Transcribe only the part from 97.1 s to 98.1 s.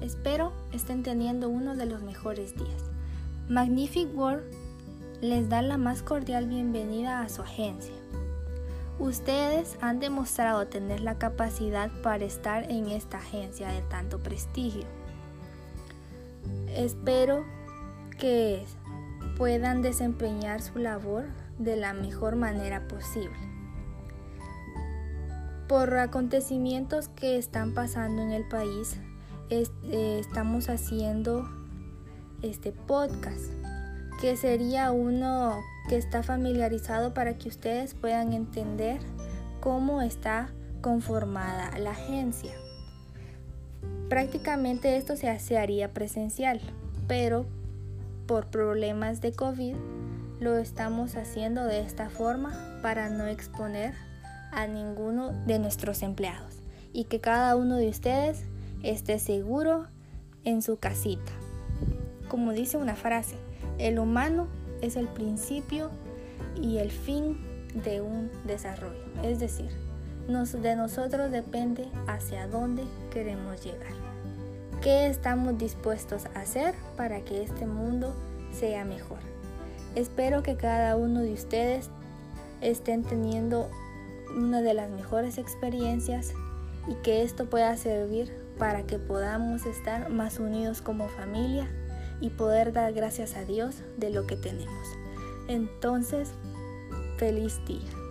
feliz día.